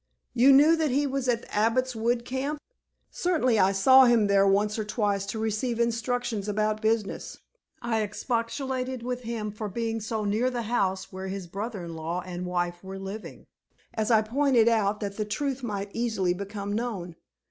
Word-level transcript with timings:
"You 0.33 0.51
knew 0.51 0.75
that 0.77 0.89
he 0.89 1.05
was 1.05 1.27
at 1.29 1.43
the 1.43 1.55
Abbot's 1.55 1.95
Wood 1.95 2.25
camp?" 2.25 2.59
"Certainly. 3.11 3.59
I 3.59 3.71
saw 3.71 4.05
him 4.05 4.25
there 4.25 4.47
once 4.47 4.79
or 4.79 4.83
twice 4.83 5.27
to 5.27 5.37
receive 5.37 5.79
instructions 5.79 6.49
about 6.49 6.81
business. 6.81 7.37
I 7.83 8.01
expostulated 8.01 9.03
with 9.03 9.21
him 9.21 9.51
for 9.51 9.69
being 9.69 10.01
so 10.01 10.25
near 10.25 10.49
the 10.49 10.63
house 10.63 11.13
where 11.13 11.27
his 11.27 11.45
brother 11.45 11.85
in 11.85 11.95
law 11.95 12.21
and 12.25 12.47
wife 12.47 12.83
were 12.83 12.97
living, 12.97 13.45
as 13.93 14.09
I 14.09 14.23
pointed 14.23 14.67
out 14.67 15.01
that 15.01 15.17
the 15.17 15.23
truth 15.25 15.61
might 15.61 15.91
easily 15.93 16.33
become 16.33 16.73
known. 16.73 17.15